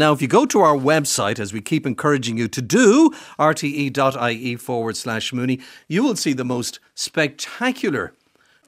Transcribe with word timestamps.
Now, 0.00 0.12
if 0.12 0.22
you 0.22 0.28
go 0.28 0.46
to 0.46 0.60
our 0.60 0.76
website, 0.76 1.40
as 1.40 1.52
we 1.52 1.60
keep 1.60 1.84
encouraging 1.84 2.38
you 2.38 2.46
to 2.46 2.62
do, 2.62 3.10
rte.ie 3.36 4.54
forward 4.54 4.96
slash 4.96 5.32
Mooney, 5.32 5.58
you 5.88 6.04
will 6.04 6.14
see 6.14 6.32
the 6.32 6.44
most 6.44 6.78
spectacular 6.94 8.14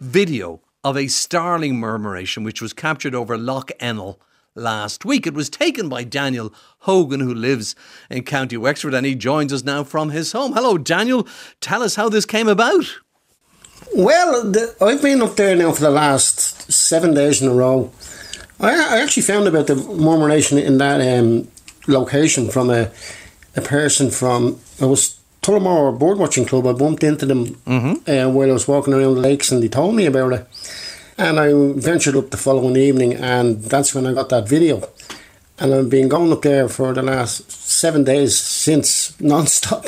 video 0.01 0.61
of 0.83 0.97
a 0.97 1.07
starling 1.07 1.77
murmuration 1.77 2.43
which 2.43 2.61
was 2.61 2.73
captured 2.73 3.15
over 3.15 3.39
Lough 3.39 3.63
Ennell 3.79 4.19
last 4.57 5.05
week. 5.05 5.25
It 5.25 5.35
was 5.35 5.49
taken 5.49 5.89
by 5.89 6.03
Daniel 6.03 6.53
Hogan, 6.81 7.21
who 7.21 7.33
lives 7.33 7.77
in 8.11 8.25
County 8.25 8.57
Wexford, 8.57 8.93
and 8.93 9.07
he 9.07 9.15
joins 9.15 9.53
us 9.53 9.63
now 9.63 9.85
from 9.85 10.11
his 10.11 10.33
home. 10.33 10.55
Hello, 10.55 10.79
Daniel. 10.79 11.29
Tell 11.61 11.85
us 11.85 11.95
how 11.95 12.09
this 12.09 12.27
came 12.27 12.49
about. 12.49 12.99
Well, 13.95 14.51
the, 14.51 14.75
I've 14.81 15.01
been 15.01 15.23
up 15.23 15.37
there 15.37 15.55
now 15.55 15.71
for 15.71 15.83
the 15.83 15.91
last 15.91 16.73
seven 16.73 17.15
days 17.15 17.41
in 17.41 17.47
a 17.47 17.55
row 17.55 17.93
I, 18.61 18.97
I 18.97 19.01
actually 19.01 19.23
found 19.23 19.49
about 19.49 19.67
the 19.67 19.77
murmuration 19.77 20.59
in 20.59 20.79
that 20.79 21.01
um, 21.01 21.49
location 21.87 22.51
from 22.51 22.71
a, 22.71 22.91
a 23.57 23.61
person 23.61 24.11
from, 24.11 24.61
I 24.81 24.87
was 24.87 25.19
Tullamore 25.43 25.99
Bird 25.99 26.19
Watching 26.19 26.45
Club. 26.45 26.67
I 26.67 26.73
bumped 26.73 27.03
into 27.03 27.27
them 27.27 27.47
mm-hmm. 27.47 28.11
uh, 28.11 28.31
while 28.31 28.51
I 28.51 28.53
was 28.53 28.69
walking 28.69 28.93
around 28.93 29.15
the 29.15 29.21
lakes 29.21 29.51
and 29.51 29.63
they 29.63 29.69
told 29.69 29.95
me 29.95 30.07
about 30.07 30.33
it. 30.33 30.47
And 31.17 31.39
I 31.39 31.53
ventured 31.79 32.17
up 32.17 32.31
the 32.31 32.37
following 32.37 32.77
evening 32.77 33.15
and 33.15 33.63
that's 33.63 33.95
when 33.95 34.07
I 34.07 34.13
got 34.13 34.29
that 34.29 34.49
video. 34.49 34.89
And 35.59 35.75
I've 35.75 35.91
been 35.91 36.09
going 36.09 36.33
up 36.33 36.43
there 36.43 36.69
for 36.69 36.95
the 36.95 37.03
last 37.03 37.51
seven 37.51 38.05
days 38.05 38.39
since 38.39 39.19
non-stop. 39.21 39.87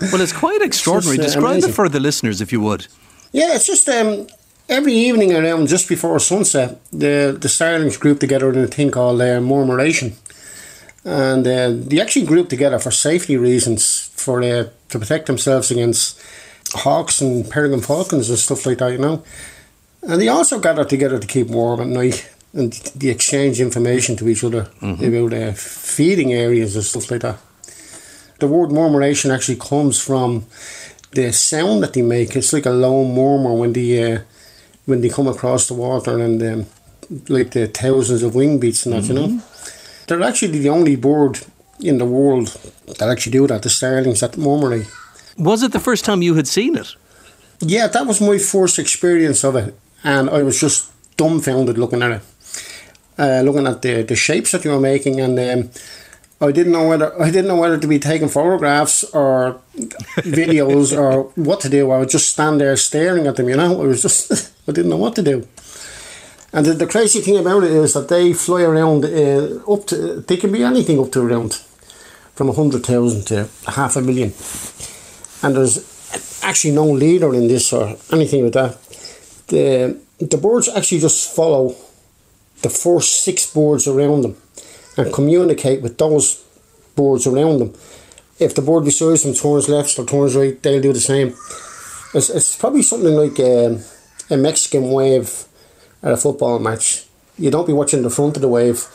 well, 0.00 0.20
it's 0.20 0.32
quite 0.32 0.62
extraordinary. 0.62 1.16
It's 1.16 1.24
just, 1.24 1.36
uh, 1.36 1.40
Describe 1.40 1.52
amazing. 1.52 1.70
it 1.70 1.74
for 1.74 1.88
the 1.88 2.00
listeners, 2.00 2.40
if 2.40 2.52
you 2.52 2.60
would. 2.60 2.86
Yeah, 3.32 3.54
it's 3.54 3.66
just 3.66 3.88
um, 3.88 4.26
every 4.68 4.94
evening 4.94 5.32
around 5.34 5.68
just 5.68 5.88
before 5.88 6.18
sunset, 6.18 6.80
the 6.90 7.36
the 7.38 7.48
starlings 7.48 7.96
group 7.96 8.20
together 8.20 8.52
in 8.52 8.58
a 8.58 8.66
thing 8.66 8.90
called 8.90 9.20
uh, 9.20 9.40
murmuration, 9.40 10.12
and 11.04 11.46
uh, 11.46 11.70
they 11.70 12.00
actually 12.00 12.26
group 12.26 12.48
together 12.48 12.78
for 12.78 12.90
safety 12.90 13.36
reasons 13.36 14.10
for 14.14 14.42
uh, 14.42 14.68
to 14.88 14.98
protect 14.98 15.26
themselves 15.26 15.70
against 15.70 16.20
hawks 16.72 17.20
and 17.20 17.50
peregrine 17.50 17.80
falcons 17.80 18.30
and 18.30 18.38
stuff 18.38 18.66
like 18.66 18.78
that, 18.78 18.92
you 18.92 18.98
know. 18.98 19.22
And 20.02 20.20
they 20.20 20.28
also 20.28 20.58
gather 20.58 20.84
together 20.84 21.18
to 21.18 21.26
keep 21.26 21.48
warm 21.48 21.80
at 21.80 21.86
night 21.86 22.30
and 22.52 22.72
they 22.72 23.08
exchange 23.08 23.60
information 23.60 24.16
to 24.16 24.28
each 24.28 24.44
other 24.44 24.64
mm-hmm. 24.80 25.04
about 25.04 25.32
uh, 25.32 25.52
feeding 25.52 26.32
areas 26.32 26.76
and 26.76 26.84
stuff 26.84 27.10
like 27.10 27.22
that. 27.22 27.38
The 28.38 28.46
word 28.46 28.70
murmuration 28.70 29.30
actually 29.30 29.56
comes 29.56 30.00
from 30.00 30.46
the 31.12 31.32
sound 31.32 31.82
that 31.82 31.94
they 31.94 32.02
make. 32.02 32.36
It's 32.36 32.52
like 32.52 32.66
a 32.66 32.70
low 32.70 33.04
murmur 33.04 33.54
when 33.54 33.72
they 33.72 34.12
uh, 34.12 34.20
when 34.86 35.00
they 35.00 35.08
come 35.08 35.26
across 35.26 35.66
the 35.66 35.74
water 35.74 36.18
and 36.18 36.42
um, 36.42 36.66
like 37.28 37.50
the 37.52 37.66
thousands 37.66 38.22
of 38.22 38.34
wing 38.34 38.58
beats 38.58 38.86
and 38.86 38.94
that, 38.94 39.04
mm-hmm. 39.04 39.12
you 39.12 39.18
know. 39.20 39.28
Mm-hmm. 39.28 40.06
They're 40.06 40.22
actually 40.22 40.58
the 40.58 40.68
only 40.68 40.96
bird 40.96 41.40
in 41.80 41.98
the 41.98 42.04
world 42.04 42.48
that 42.98 43.08
actually 43.08 43.32
do 43.32 43.46
that, 43.46 43.62
the 43.62 43.70
starlings 43.70 44.22
at 44.22 44.36
Murmuray. 44.36 44.86
Was 45.38 45.62
it 45.62 45.72
the 45.72 45.80
first 45.80 46.04
time 46.04 46.22
you 46.22 46.34
had 46.34 46.46
seen 46.46 46.76
it? 46.76 46.94
Yeah, 47.60 47.86
that 47.88 48.06
was 48.06 48.20
my 48.20 48.38
first 48.38 48.78
experience 48.78 49.44
of 49.44 49.56
it, 49.56 49.74
and 50.02 50.28
I 50.28 50.42
was 50.42 50.60
just 50.60 50.90
dumbfounded 51.16 51.78
looking 51.78 52.02
at 52.02 52.12
it, 52.12 52.22
uh, 53.18 53.40
looking 53.42 53.66
at 53.66 53.80
the, 53.82 54.02
the 54.02 54.16
shapes 54.16 54.52
that 54.52 54.64
you 54.64 54.70
were 54.70 54.80
making, 54.80 55.20
and 55.20 55.38
um, 55.38 55.70
I 56.40 56.50
didn't 56.52 56.72
know 56.72 56.88
whether 56.88 57.20
I 57.20 57.30
didn't 57.30 57.46
know 57.46 57.56
whether 57.56 57.78
to 57.78 57.86
be 57.86 57.98
taking 57.98 58.28
photographs 58.28 59.04
or 59.04 59.60
videos 60.16 60.96
or 60.96 61.24
what 61.36 61.60
to 61.60 61.68
do. 61.68 61.90
I 61.90 61.98
would 61.98 62.10
just 62.10 62.28
stand 62.30 62.60
there 62.60 62.76
staring 62.76 63.26
at 63.26 63.36
them. 63.36 63.48
You 63.48 63.56
know, 63.56 63.80
I 63.80 63.86
was 63.86 64.02
just 64.02 64.52
I 64.68 64.72
didn't 64.72 64.90
know 64.90 64.96
what 64.96 65.14
to 65.16 65.22
do. 65.22 65.46
And 66.52 66.66
the, 66.66 66.72
the 66.74 66.86
crazy 66.86 67.20
thing 67.20 67.36
about 67.36 67.64
it 67.64 67.70
is 67.70 67.94
that 67.94 68.08
they 68.08 68.32
fly 68.32 68.62
around 68.62 69.04
uh, 69.04 69.72
up 69.72 69.86
to 69.86 70.20
they 70.20 70.36
can 70.36 70.52
be 70.52 70.62
anything 70.62 70.98
up 70.98 71.12
to 71.12 71.20
around 71.20 71.54
from 72.34 72.48
a 72.48 72.52
hundred 72.52 72.84
thousand 72.84 73.26
to 73.26 73.48
half 73.70 73.96
a 73.96 74.00
million, 74.00 74.32
and 75.42 75.56
there's 75.56 75.78
actually 76.42 76.74
no 76.74 76.86
leader 76.86 77.32
in 77.34 77.46
this 77.46 77.72
or 77.72 77.96
anything 78.12 78.44
like 78.44 78.52
that. 78.52 78.78
The 79.48 79.98
the 80.18 80.36
birds 80.36 80.68
actually 80.68 81.00
just 81.00 81.34
follow 81.34 81.76
the 82.62 82.70
first 82.70 83.24
six 83.24 83.52
birds 83.52 83.86
around 83.86 84.22
them 84.22 84.36
and 84.96 85.12
communicate 85.12 85.82
with 85.82 85.98
those 85.98 86.44
boards 86.94 87.26
around 87.26 87.58
them. 87.58 87.74
If 88.38 88.54
the 88.54 88.62
board 88.62 88.84
beside 88.84 89.18
them 89.18 89.34
turns 89.34 89.68
left 89.68 89.98
or 89.98 90.04
turns 90.04 90.34
right, 90.36 90.60
they'll 90.62 90.80
do 90.80 90.92
the 90.92 91.00
same. 91.00 91.28
It's, 92.14 92.30
it's 92.30 92.56
probably 92.56 92.82
something 92.82 93.14
like 93.14 93.38
um, 93.40 93.80
a 94.30 94.36
Mexican 94.36 94.90
wave 94.90 95.44
at 96.02 96.12
a 96.12 96.16
football 96.16 96.58
match. 96.58 97.06
You 97.38 97.50
don't 97.50 97.66
be 97.66 97.72
watching 97.72 98.02
the 98.02 98.10
front 98.10 98.36
of 98.36 98.42
the 98.42 98.48
wave. 98.48 98.86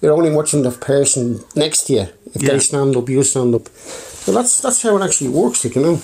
You're 0.00 0.12
only 0.12 0.30
watching 0.30 0.62
the 0.62 0.70
person 0.70 1.40
next 1.56 1.84
to 1.84 1.92
you. 1.92 2.06
If 2.34 2.42
yeah. 2.42 2.50
they 2.50 2.58
stand 2.60 2.96
up, 2.96 3.08
you 3.08 3.22
stand 3.24 3.54
up. 3.54 3.68
So 3.68 4.32
that's 4.32 4.60
that's 4.60 4.82
how 4.82 4.96
it 4.96 5.02
actually 5.02 5.30
works, 5.30 5.64
like, 5.64 5.74
you 5.74 5.82
know. 5.82 6.00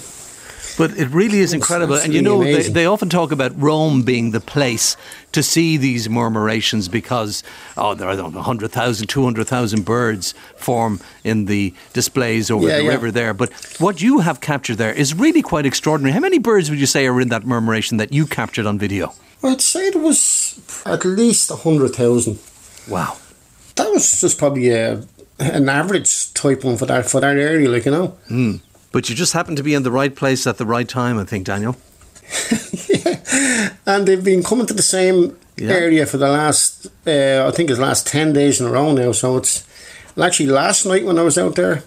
But 0.76 0.98
it 0.98 1.08
really 1.08 1.38
is 1.38 1.52
incredible. 1.52 1.94
And 1.94 2.12
you 2.12 2.20
know, 2.20 2.42
they, 2.42 2.62
they, 2.62 2.86
often 2.86 3.08
talk 3.08 3.30
about 3.30 3.60
Rome 3.60 4.02
being 4.02 4.32
the 4.32 4.40
place 4.40 4.96
to 5.32 5.42
see 5.42 5.76
these 5.76 6.08
murmurations 6.08 6.90
because, 6.90 7.44
oh, 7.76 7.94
there 7.94 8.08
are 8.08 8.16
100,000, 8.16 9.06
200,000 9.06 9.84
birds 9.84 10.34
form 10.56 11.00
in 11.22 11.44
the 11.44 11.72
displays 11.92 12.50
over 12.50 12.66
yeah, 12.66 12.78
the 12.78 12.84
yeah. 12.84 12.90
river 12.90 13.10
there. 13.10 13.34
But 13.34 13.52
what 13.78 14.02
you 14.02 14.20
have 14.20 14.40
captured 14.40 14.76
there 14.76 14.92
is 14.92 15.14
really 15.14 15.42
quite 15.42 15.64
extraordinary. 15.66 16.12
How 16.12 16.20
many 16.20 16.38
birds 16.38 16.70
would 16.70 16.80
you 16.80 16.86
say 16.86 17.06
are 17.06 17.20
in 17.20 17.28
that 17.28 17.46
murmuration 17.46 17.98
that 17.98 18.12
you 18.12 18.26
captured 18.26 18.66
on 18.66 18.78
video? 18.78 19.14
I'd 19.44 19.60
say 19.60 19.88
it 19.88 19.96
was 19.96 20.60
at 20.86 21.04
least 21.04 21.50
100,000. 21.50 22.38
Wow. 22.88 23.16
That 23.76 23.90
was 23.90 24.20
just 24.20 24.38
probably 24.38 24.70
a, 24.70 25.04
an 25.38 25.68
average 25.68 26.32
type 26.34 26.64
one 26.64 26.76
for 26.76 26.86
that, 26.86 27.08
for 27.08 27.20
that 27.20 27.36
area, 27.36 27.68
like, 27.68 27.84
you 27.84 27.90
know. 27.90 28.16
Mm. 28.28 28.60
But 28.94 29.08
you 29.08 29.16
just 29.16 29.32
happen 29.32 29.56
to 29.56 29.62
be 29.64 29.74
in 29.74 29.82
the 29.82 29.90
right 29.90 30.14
place 30.14 30.46
at 30.46 30.56
the 30.56 30.64
right 30.64 30.88
time, 30.88 31.18
I 31.18 31.24
think, 31.24 31.46
Daniel. 31.46 31.76
yeah. 32.88 33.70
And 33.86 34.06
they've 34.06 34.22
been 34.22 34.44
coming 34.44 34.66
to 34.66 34.72
the 34.72 34.82
same 34.82 35.36
yeah. 35.56 35.70
area 35.70 36.06
for 36.06 36.16
the 36.16 36.28
last, 36.28 36.86
uh, 37.04 37.44
I 37.44 37.50
think 37.50 37.70
it's 37.70 37.80
last 37.80 38.06
10 38.06 38.32
days 38.32 38.60
in 38.60 38.68
a 38.68 38.70
row 38.70 38.92
now. 38.92 39.10
So 39.10 39.36
it's 39.36 39.66
actually 40.16 40.46
last 40.46 40.86
night 40.86 41.04
when 41.04 41.18
I 41.18 41.22
was 41.22 41.36
out 41.36 41.56
there, 41.56 41.82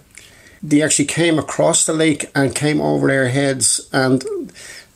they 0.61 0.81
actually 0.81 1.05
came 1.05 1.39
across 1.39 1.85
the 1.85 1.93
lake 1.93 2.29
and 2.35 2.53
came 2.53 2.81
over 2.81 3.07
their 3.07 3.29
heads. 3.29 3.89
And 3.93 4.51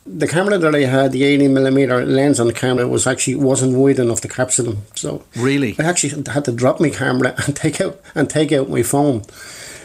the 0.06 0.28
camera 0.28 0.58
that 0.58 0.76
I 0.76 0.82
had, 0.82 1.14
the 1.14 1.24
18 1.24 1.54
millimeter 1.54 2.06
lens 2.06 2.42
on 2.42 2.48
the 2.48 2.54
camera, 2.54 2.90
was 2.90 3.08
actually 3.08 3.36
wasn't 3.36 3.78
wide 3.78 4.00
enough 4.00 4.20
to 4.22 4.28
capture 4.28 4.64
them. 4.64 4.80
So 4.96 5.24
really, 5.38 5.78
I 5.80 5.84
actually 5.84 6.22
had 6.30 6.44
to 6.44 6.52
drop 6.52 6.82
my 6.82 6.90
camera 6.90 7.36
and 7.46 7.56
take 7.56 7.80
out 7.80 8.02
and 8.14 8.30
take 8.30 8.52
out 8.52 8.70
my 8.70 8.84
phone 8.84 9.22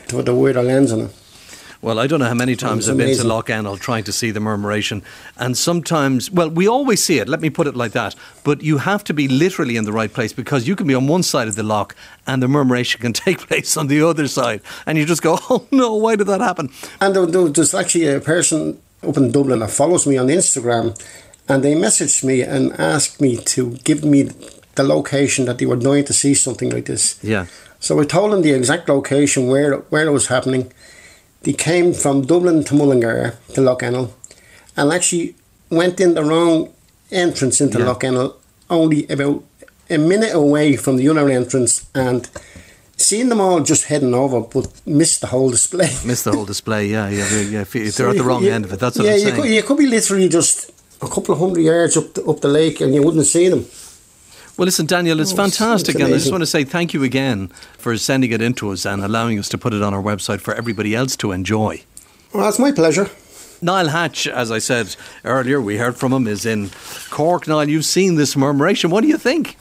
to 0.09 0.17
put 0.17 0.27
the 0.27 0.35
wider 0.35 0.65
lens 0.65 0.91
on 0.91 1.03
it. 1.03 1.11
Well, 1.87 2.01
I 2.01 2.09
don't 2.09 2.19
know 2.19 2.27
how 2.27 2.35
many 2.35 2.57
times 2.57 2.89
I've 2.89 2.97
been 2.97 3.17
to 3.17 3.23
Lough 3.23 3.43
Ennell 3.43 3.77
trying 3.77 4.03
to 4.03 4.13
see 4.13 4.33
the 4.33 4.41
murmuration. 4.41 5.05
And 5.37 5.57
sometimes, 5.57 6.29
well, 6.33 6.51
we 6.51 6.67
always 6.67 7.01
see 7.01 7.21
it, 7.21 7.29
let 7.29 7.41
me 7.41 7.49
put 7.49 7.69
it 7.69 7.77
like 7.77 7.93
that. 7.93 8.17
But 8.43 8.61
you 8.61 8.79
have 8.79 9.05
to 9.05 9.15
be 9.15 9.29
literally 9.29 9.77
in 9.77 9.85
the 9.85 9.93
right 9.93 10.13
place 10.13 10.33
because 10.33 10.67
you 10.67 10.75
can 10.75 10.89
be 10.89 10.97
on 10.97 11.07
one 11.07 11.23
side 11.23 11.47
of 11.47 11.55
the 11.55 11.63
loch 11.63 11.95
and 12.27 12.43
the 12.43 12.49
murmuration 12.49 13.01
can 13.01 13.13
take 13.27 13.39
place 13.39 13.77
on 13.77 13.87
the 13.87 14.03
other 14.03 14.27
side. 14.27 14.63
And 14.85 14.99
you 14.99 15.07
just 15.07 15.23
go, 15.23 15.39
oh 15.49 15.69
no, 15.71 15.95
why 15.95 16.17
did 16.17 16.27
that 16.27 16.41
happen? 16.41 16.71
And 17.01 17.15
there's 17.15 17.73
actually 17.73 18.09
a 18.09 18.19
person 18.19 18.81
up 19.07 19.17
in 19.17 19.31
Dublin 19.31 19.61
that 19.61 19.71
follows 19.71 20.09
me 20.09 20.19
on 20.19 20.27
Instagram 20.27 21.01
and 21.49 21.63
they 21.63 21.77
messaged 21.77 22.25
me 22.25 22.43
and 22.43 22.73
asked 22.81 23.21
me 23.21 23.37
to 23.37 23.77
give 23.85 24.05
me 24.05 24.31
the 24.75 24.83
location 24.83 25.45
that 25.45 25.59
they 25.59 25.67
were 25.67 25.77
dying 25.77 26.05
to 26.07 26.13
see 26.13 26.35
something 26.35 26.69
like 26.69 26.87
this. 26.87 27.23
Yeah. 27.23 27.47
So 27.79 28.01
I 28.01 28.05
told 28.07 28.33
them 28.33 28.43
the 28.43 28.55
exact 28.55 28.89
location 28.89 29.47
where 29.47 29.77
where 29.91 30.05
it 30.05 30.11
was 30.11 30.27
happening 30.27 30.73
they 31.47 31.53
came 31.53 31.95
from 31.95 32.27
Dublin 32.27 32.65
to 32.65 32.75
Mullingar 32.75 33.39
to 33.55 33.61
Lough 33.61 33.79
Ennell 33.81 34.13
and 34.77 34.93
actually 34.93 35.37
went 35.71 36.01
in 36.01 36.15
the 36.15 36.25
wrong 36.25 36.73
entrance 37.13 37.61
into 37.61 37.79
yeah. 37.79 37.87
Lough 37.87 37.99
Ennell, 38.03 38.37
only 38.69 39.07
about 39.07 39.45
a 39.89 39.97
minute 39.97 40.35
away 40.35 40.77
from 40.77 40.97
the 40.97 41.09
other 41.09 41.31
entrance 41.31 41.89
and 41.95 42.29
seeing 42.97 43.29
them 43.29 43.41
all 43.41 43.61
just 43.61 43.85
heading 43.85 44.13
over, 44.13 44.41
but 44.41 44.67
missed 44.85 45.21
the 45.21 45.29
whole 45.29 45.51
display. 45.51 45.89
missed 46.05 46.25
the 46.25 46.33
whole 46.33 46.45
display, 46.45 46.89
yeah, 46.89 47.09
yeah. 47.09 47.29
yeah. 47.43 47.61
If, 47.61 47.73
they're 47.75 47.91
so 47.93 48.11
at 48.11 48.17
the 48.17 48.25
wrong 48.25 48.43
you, 48.43 48.51
end 48.51 48.65
of 48.65 48.73
it, 48.73 48.81
that's 48.81 48.99
what 48.99 49.07
yeah, 49.07 49.13
I'm 49.13 49.19
saying. 49.21 49.37
You 49.37 49.43
could, 49.43 49.51
you 49.53 49.63
could 49.63 49.79
be 49.79 49.87
literally 49.87 50.29
just 50.29 50.73
a 51.01 51.09
couple 51.09 51.33
of 51.33 51.39
hundred 51.39 51.61
yards 51.61 51.97
up 51.97 52.13
the, 52.15 52.25
up 52.25 52.41
the 52.41 52.49
lake 52.49 52.81
and 52.81 52.93
you 52.93 53.05
wouldn't 53.05 53.27
see 53.27 53.49
them. 53.49 53.67
Well, 54.57 54.65
listen, 54.65 54.87
Daniel, 54.87 55.21
it's 55.21 55.35
oh, 55.35 55.37
fantastic. 55.37 55.97
It's 55.97 56.05
and 56.05 56.15
I 56.15 56.17
just 56.17 56.31
want 56.31 56.41
to 56.41 56.47
say 56.47 56.65
thank 56.65 56.95
you 56.95 57.03
again 57.03 57.49
for 57.77 57.97
sending 57.99 58.33
it 58.33 58.41
into 58.41 58.71
us 58.71 58.87
and 58.87 59.05
allowing 59.05 59.39
us 59.39 59.51
to 59.51 59.59
put 59.59 59.75
it 59.75 59.83
on 59.83 59.93
our 59.93 60.03
website 60.03 60.41
for 60.41 60.55
everybody 60.55 60.95
else 60.95 61.15
to 61.19 61.33
enjoy. 61.33 61.83
Well, 62.33 62.49
it's 62.49 62.59
my 62.59 62.73
pleasure. 62.73 63.11
Niall 63.61 63.89
Hatch, 63.89 64.27
as 64.27 64.51
I 64.51 64.59
said 64.59 64.97
earlier, 65.25 65.61
we 65.61 65.77
heard 65.77 65.97
from 65.97 66.13
him, 66.13 66.27
is 66.27 66.47
in 66.47 66.71
Cork. 67.11 67.47
Niall, 67.47 67.69
you've 67.69 67.85
seen 67.85 68.15
this 68.15 68.35
murmuration. 68.35 68.91
What 68.91 69.03
do 69.03 69.09
you 69.09 69.19
think? 69.19 69.57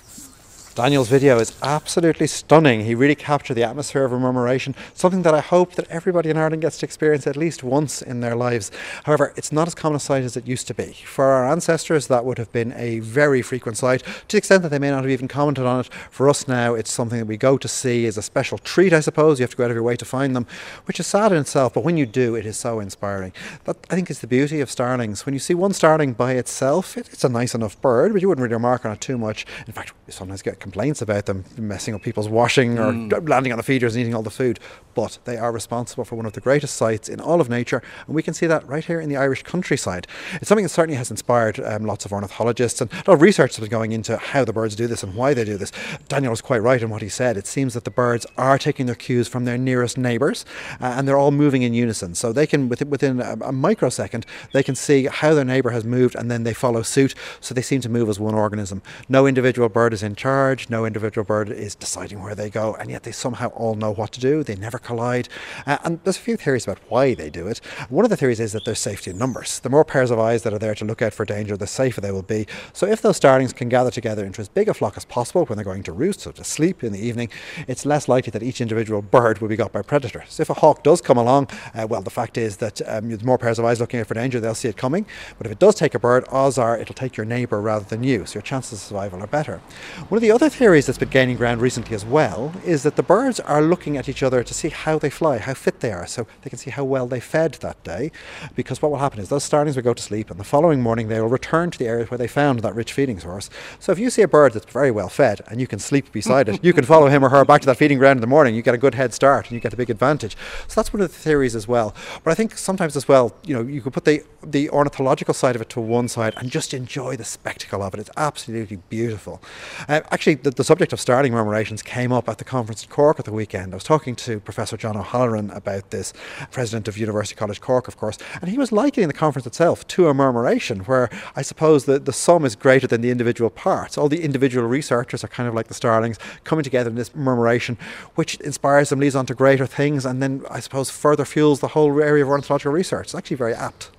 Daniel's 0.76 1.08
video 1.08 1.40
is 1.40 1.58
absolutely 1.64 2.28
stunning. 2.28 2.84
He 2.84 2.96
really 2.96 3.16
captured 3.16 3.54
the 3.54 3.64
atmosphere 3.64 4.04
of 4.04 4.12
murmuration, 4.12 4.76
something 4.94 5.22
that 5.22 5.34
I 5.34 5.40
hope 5.40 5.76
that 5.76 5.88
everybody 5.90 6.30
in 6.30 6.36
Ireland 6.36 6.64
gets 6.64 6.80
to 6.80 6.86
experience 6.86 7.26
at 7.26 7.38
least 7.38 7.64
once 7.64 8.02
in 8.02 8.20
their 8.20 8.36
lives. 8.36 8.72
However, 9.06 9.32
it's 9.38 9.54
not 9.54 9.70
as 9.70 9.74
common 9.74 9.96
a 9.96 10.00
sight 10.02 10.26
as 10.26 10.36
it 10.36 10.46
used 10.46 10.68
to 10.68 10.74
be. 10.74 10.92
For 10.92 11.28
our 11.28 11.50
ancestors, 11.50 12.08
that 12.08 12.26
would 12.26 12.38
have 12.38 12.52
been 12.52 12.74
a 12.74 13.00
very 13.00 13.42
frequent 13.42 13.78
sight, 13.78 14.04
to 14.04 14.36
the 14.36 14.38
extent 14.38 14.64
that 14.64 14.70
they 14.70 14.78
may 14.78 14.92
not 14.92 15.06
have 15.06 15.12
even 15.12 15.30
commented 15.30 15.66
on 15.66 15.80
it. 15.80 15.90
For 16.12 16.28
us 16.28 16.46
now, 16.46 16.74
it's 16.74 16.92
something 16.92 17.20
that 17.20 17.26
we 17.26 17.38
go 17.38 17.58
to 17.58 17.70
see 17.70 18.06
as 18.06 18.18
a 18.18 18.22
special 18.22 18.58
treat, 18.58 18.92
I 18.92 19.00
suppose. 19.00 19.40
You 19.40 19.44
have 19.44 19.52
to 19.52 19.58
go 19.58 19.64
out 19.64 19.72
of 19.72 19.78
your 19.78 19.84
way 19.84 19.96
to 19.96 20.04
find 20.04 20.36
them, 20.36 20.46
which 20.84 21.00
is 21.00 21.08
sad 21.08 21.32
in 21.32 21.38
itself, 21.38 21.74
but 21.74 21.86
when 21.86 21.96
you 21.96 22.06
do, 22.06 22.36
it 22.36 22.46
is 22.46 22.58
so 22.58 22.82
inspiring. 22.82 23.32
That, 23.64 23.78
I 23.90 23.96
think, 23.96 24.10
is 24.10 24.20
the 24.20 24.28
beauty 24.28 24.60
of 24.60 24.70
starlings. 24.70 25.26
When 25.26 25.32
you 25.32 25.40
see 25.40 25.54
one 25.54 25.72
starling 25.72 26.12
by 26.12 26.34
itself, 26.34 26.98
it, 26.98 27.08
it's 27.14 27.24
a 27.24 27.30
nice 27.30 27.56
enough 27.56 27.80
bird, 27.80 28.12
but 28.12 28.22
you 28.22 28.28
wouldn't 28.28 28.44
really 28.44 28.56
remark 28.56 28.86
on 28.86 28.92
it 28.92 29.00
too 29.00 29.18
much. 29.18 29.46
In 29.68 29.72
fact, 29.72 29.94
you 30.06 30.12
sometimes 30.12 30.42
get 30.42 30.65
complaints 30.66 31.00
about 31.00 31.28
them 31.28 31.46
messing 31.58 31.94
up 31.94 32.02
people's 32.02 32.28
washing 32.28 32.80
or 32.80 32.92
mm. 32.92 33.30
landing 33.30 33.54
on 33.54 33.58
the 33.58 33.64
feeders 33.64 33.96
and 33.96 34.02
eating 34.02 34.16
all 34.16 34.24
the 34.24 34.32
food. 34.42 34.60
But 34.96 35.20
they 35.26 35.38
are 35.38 35.52
responsible 35.52 36.06
for 36.06 36.16
one 36.16 36.26
of 36.26 36.34
the 36.34 36.42
greatest 36.42 36.76
sights 36.76 37.08
in 37.08 37.20
all 37.22 37.40
of 37.40 37.50
nature, 37.50 37.84
and 38.08 38.16
we 38.16 38.24
can 38.24 38.34
see 38.34 38.48
that 38.48 38.68
right 38.68 38.84
here 38.84 39.00
in 39.00 39.10
the 39.10 39.18
Irish 39.18 39.44
countryside. 39.44 40.08
It's 40.34 40.48
something 40.48 40.64
that 40.64 40.70
certainly 40.70 40.98
has 40.98 41.12
inspired 41.12 41.60
um, 41.60 41.86
lots 41.86 42.04
of 42.06 42.12
ornithologists 42.12 42.82
and 42.82 42.92
a 42.92 42.96
lot 43.08 43.16
of 43.16 43.22
research 43.22 43.56
has 43.56 43.60
been 43.60 43.70
going 43.70 43.92
into 43.92 44.18
how 44.18 44.44
the 44.44 44.54
birds 44.54 44.76
do 44.76 44.88
this 44.88 45.04
and 45.04 45.14
why 45.14 45.34
they 45.36 45.46
do 45.46 45.58
this. 45.58 45.72
Daniel 46.08 46.32
was 46.32 46.42
quite 46.42 46.64
right 46.64 46.82
in 46.82 46.90
what 46.90 47.02
he 47.04 47.10
said. 47.10 47.38
It 47.38 47.46
seems 47.46 47.74
that 47.76 47.84
the 47.84 47.92
birds 47.92 48.26
are 48.38 48.58
taking 48.58 48.86
their 48.88 48.96
cues 49.06 49.28
from 49.28 49.46
their 49.46 49.58
nearest 49.58 49.98
neighbours, 49.98 50.46
uh, 50.82 50.96
and 50.98 51.08
they're 51.08 51.18
all 51.18 51.32
moving 51.32 51.62
in 51.62 51.74
unison. 51.74 52.16
So 52.16 52.34
they 52.34 52.48
can, 52.48 52.70
within, 52.70 52.90
within 52.90 53.22
a, 53.22 53.38
a 53.42 53.52
microsecond, 53.52 54.26
they 54.54 54.64
can 54.64 54.76
see 54.76 55.06
how 55.06 55.34
their 55.34 55.46
neighbour 55.46 55.72
has 55.72 55.84
moved, 55.84 56.16
and 56.16 56.32
then 56.32 56.44
they 56.44 56.54
follow 56.54 56.82
suit. 56.82 57.14
So 57.40 57.54
they 57.54 57.62
seem 57.62 57.82
to 57.82 57.90
move 57.90 58.10
as 58.10 58.20
one 58.20 58.34
organism. 58.34 58.82
No 59.10 59.28
individual 59.28 59.70
bird 59.70 59.94
is 59.94 60.02
in 60.02 60.16
charge. 60.16 60.55
No 60.70 60.86
individual 60.86 61.26
bird 61.26 61.50
is 61.50 61.76
deciding 61.76 62.22
where 62.22 62.36
they 62.36 62.50
go, 62.50 62.76
and 62.76 62.90
yet 62.90 63.04
they 63.04 63.12
somehow 63.12 63.50
all 63.50 63.76
know 63.76 63.92
what 63.92 64.12
to 64.14 64.20
do. 64.20 64.44
They 64.44 64.56
never 64.56 64.78
collide. 64.78 65.30
Uh, 65.66 65.78
and 65.84 66.00
there's 66.04 66.18
a 66.18 66.22
few 66.22 66.38
theories 66.38 66.66
about 66.66 66.80
why 66.90 67.14
they 67.14 67.30
do 67.30 67.48
it. 67.48 67.60
One 67.90 68.06
of 68.06 68.10
the 68.10 68.18
theories 68.18 68.40
is 68.40 68.54
that 68.54 68.66
there's 68.66 68.80
safety 68.80 69.12
in 69.12 69.18
numbers. 69.18 69.60
The 69.60 69.70
more 69.70 69.86
pairs 69.86 70.12
of 70.12 70.20
eyes 70.20 70.44
that 70.44 70.54
are 70.54 70.60
there 70.60 70.76
to 70.76 70.86
look 70.86 71.02
out 71.02 71.14
for 71.14 71.26
danger, 71.26 71.58
the 71.58 71.68
safer 71.68 72.02
they 72.02 72.12
will 72.12 72.22
be. 72.22 72.48
So 72.74 72.88
if 72.88 73.02
those 73.02 73.18
starlings 73.18 73.54
can 73.54 73.70
gather 73.70 73.92
together 73.92 74.26
into 74.26 74.42
as 74.42 74.50
big 74.50 74.70
a 74.70 74.74
flock 74.74 74.98
as 74.98 75.06
possible 75.06 75.46
when 75.46 75.58
they're 75.58 75.66
going 75.66 75.84
to 75.84 75.92
roost, 75.92 76.22
so 76.22 76.32
to 76.32 76.44
sleep 76.44 76.84
in 76.84 76.94
the 76.94 77.00
evening, 77.00 77.30
it's 77.68 77.86
less 77.86 78.08
likely 78.08 78.32
that 78.32 78.44
each 78.44 78.62
individual 78.62 79.02
bird 79.02 79.40
will 79.40 79.50
be 79.50 79.56
got 79.56 79.72
by 79.72 79.82
predators. 79.82 80.30
So 80.30 80.42
if 80.42 80.50
a 80.50 80.56
hawk 80.56 80.84
does 80.84 81.02
come 81.02 81.18
along, 81.18 81.50
uh, 81.74 81.88
well, 81.90 82.02
the 82.02 82.10
fact 82.10 82.38
is 82.38 82.58
that 82.58 82.82
um, 82.88 83.10
there's 83.10 83.24
more 83.24 83.38
pairs 83.38 83.60
of 83.60 83.66
eyes 83.66 83.80
looking 83.80 84.00
out 84.00 84.08
for 84.08 84.14
danger, 84.14 84.40
they'll 84.40 84.56
see 84.56 84.70
it 84.70 84.78
coming. 84.78 85.06
But 85.38 85.48
if 85.48 85.52
it 85.52 85.60
does 85.60 85.76
take 85.76 85.96
a 85.96 86.00
bird, 86.00 86.26
odds 86.30 86.58
are 86.58 86.78
it'll 86.78 86.96
take 86.96 87.18
your 87.18 87.26
neighbour 87.26 87.62
rather 87.62 87.86
than 87.86 88.04
you, 88.04 88.26
so 88.26 88.36
your 88.36 88.42
chances 88.42 88.74
of 88.74 88.80
survival 88.80 89.24
are 89.24 89.28
better. 89.28 89.62
One 90.10 90.18
of 90.18 90.22
the 90.22 90.32
other 90.32 90.45
theories 90.50 90.86
that's 90.86 90.98
been 90.98 91.10
gaining 91.10 91.38
ground 91.38 91.62
recently 91.62 91.96
as 91.96 92.06
well 92.06 92.54
is 92.64 92.84
that 92.84 92.96
the 92.96 93.04
birds 93.04 93.40
are 93.40 93.62
looking 93.62 93.98
at 93.98 94.10
each 94.10 94.24
other 94.24 94.44
to 94.44 94.54
see 94.54 94.70
how 94.70 95.00
they 95.00 95.10
fly, 95.10 95.38
how 95.38 95.54
fit 95.54 95.80
they 95.80 95.92
are, 95.92 96.08
so 96.08 96.28
they 96.42 96.50
can 96.50 96.60
see 96.60 96.72
how 96.72 96.84
well 96.84 97.08
they 97.08 97.20
fed 97.20 97.54
that 97.56 97.84
day. 97.84 98.12
Because 98.56 98.82
what 98.82 98.92
will 98.92 99.00
happen 99.00 99.20
is 99.20 99.30
those 99.30 99.44
starlings 99.44 99.76
will 99.76 99.84
go 99.84 99.94
to 99.94 100.02
sleep, 100.02 100.30
and 100.30 100.40
the 100.40 100.44
following 100.44 100.82
morning 100.82 101.08
they 101.08 101.20
will 101.20 101.28
return 101.28 101.72
to 101.72 101.78
the 101.78 101.88
area 101.88 102.06
where 102.06 102.18
they 102.18 102.28
found 102.28 102.60
that 102.60 102.76
rich 102.76 102.94
feeding 102.94 103.20
source. 103.20 103.50
So 103.80 103.92
if 103.92 104.00
you 104.00 104.10
see 104.10 104.22
a 104.22 104.28
bird 104.28 104.54
that's 104.54 104.72
very 104.72 104.92
well 104.92 105.10
fed 105.10 105.42
and 105.48 105.60
you 105.60 105.68
can 105.68 105.80
sleep 105.80 106.12
beside 106.12 106.50
it, 106.50 106.64
you 106.64 106.74
can 106.74 106.86
follow 106.86 107.08
him 107.08 107.24
or 107.24 107.30
her 107.30 107.46
back 107.46 107.62
to 107.62 107.68
that 107.68 107.78
feeding 107.78 107.98
ground 107.98 108.18
in 108.18 108.22
the 108.22 108.28
morning. 108.28 108.56
You 108.56 108.62
get 108.62 108.76
a 108.76 108.80
good 108.80 108.96
head 108.96 109.14
start 109.14 109.46
and 109.46 109.54
you 109.54 109.60
get 109.60 109.74
a 109.74 109.78
big 109.78 109.90
advantage. 109.90 110.38
So 110.68 110.80
that's 110.80 110.94
one 110.94 111.02
of 111.02 111.12
the 111.12 111.18
theories 111.18 111.56
as 111.56 111.68
well. 111.68 111.96
But 112.24 112.32
I 112.32 112.36
think 112.36 112.58
sometimes 112.58 112.96
as 112.96 113.08
well, 113.08 113.36
you 113.44 113.54
know, 113.54 113.62
you 113.62 113.82
could 113.82 113.94
put 113.94 114.06
the 114.06 114.24
the 114.44 114.70
ornithological 114.70 115.34
side 115.34 115.56
of 115.56 115.62
it 115.62 115.70
to 115.70 115.82
one 115.82 116.08
side 116.08 116.34
and 116.38 116.52
just 116.52 116.74
enjoy 116.74 117.16
the 117.16 117.24
spectacle 117.24 117.82
of 117.82 117.94
it. 117.94 118.00
It's 118.00 118.12
absolutely 118.16 118.78
beautiful. 118.90 119.42
Uh, 119.88 120.02
actually, 120.12 120.35
the, 120.44 120.52
the, 120.52 120.64
subject 120.64 120.94
of 120.94 121.00
starling 121.00 121.34
murmurations 121.34 121.84
came 121.84 122.12
up 122.12 122.30
at 122.30 122.38
the 122.38 122.44
conference 122.44 122.84
in 122.84 122.90
Cork 122.90 123.20
at 123.20 123.26
the 123.26 123.32
weekend. 123.32 123.74
I 123.74 123.76
was 123.76 123.84
talking 123.84 124.16
to 124.18 124.40
Professor 124.40 124.78
John 124.78 124.98
O'Halloran 124.98 125.50
about 125.52 125.92
this, 125.92 126.14
president 126.52 126.88
of 126.88 126.98
University 126.98 127.36
College 127.36 127.62
Cork, 127.62 127.88
of 127.88 127.98
course, 127.98 128.18
and 128.42 128.50
he 128.50 128.58
was 128.58 128.72
likening 128.72 129.08
the 129.08 129.14
conference 129.14 129.46
itself 129.46 129.86
to 129.88 130.08
a 130.08 130.14
murmuration 130.14 130.80
where 130.82 131.10
I 131.36 131.42
suppose 131.42 131.86
the, 131.86 132.00
the 132.00 132.14
sum 132.14 132.46
is 132.46 132.56
greater 132.56 132.88
than 132.88 133.02
the 133.02 133.12
individual 133.12 133.50
parts. 133.50 133.98
All 133.98 134.10
the 134.10 134.24
individual 134.24 134.68
researchers 134.68 135.24
are 135.24 135.28
kind 135.28 135.48
of 135.48 135.56
like 135.56 135.68
the 135.68 135.74
starlings 135.74 136.18
coming 136.44 136.64
together 136.64 136.90
in 136.90 136.96
this 136.96 137.16
murmuration, 137.16 137.78
which 138.16 138.36
inspires 138.36 138.90
them, 138.90 139.00
leads 139.00 139.16
on 139.16 139.26
to 139.28 139.34
greater 139.34 139.66
things, 139.66 140.06
and 140.06 140.22
then 140.22 140.44
I 140.50 140.60
suppose 140.60 140.90
further 140.90 141.26
fuels 141.26 141.60
the 141.60 141.70
whole 141.70 142.02
area 142.02 142.24
of 142.24 142.30
ornithological 142.30 142.72
research. 142.72 143.08
It's 143.08 143.16
actually 143.16 143.38
very 143.38 143.54
apt. 143.54 143.92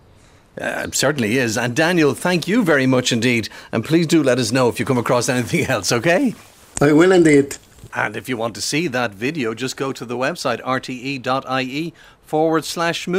Uh, 0.60 0.88
certainly 0.92 1.36
is. 1.36 1.58
And 1.58 1.76
Daniel, 1.76 2.14
thank 2.14 2.48
you 2.48 2.64
very 2.64 2.86
much 2.86 3.12
indeed. 3.12 3.48
And 3.72 3.84
please 3.84 4.06
do 4.06 4.22
let 4.22 4.38
us 4.38 4.52
know 4.52 4.68
if 4.68 4.80
you 4.80 4.86
come 4.86 4.98
across 4.98 5.28
anything 5.28 5.66
else, 5.66 5.92
okay? 5.92 6.34
I 6.80 6.92
will 6.92 7.12
indeed. 7.12 7.56
And 7.94 8.16
if 8.16 8.28
you 8.28 8.36
want 8.36 8.54
to 8.56 8.60
see 8.60 8.88
that 8.88 9.12
video, 9.12 9.54
just 9.54 9.76
go 9.76 9.92
to 9.92 10.04
the 10.04 10.16
website 10.16 10.60
rte.ie 10.62 11.94
forward 12.24 12.64
slash 12.64 13.06
moon. 13.06 13.14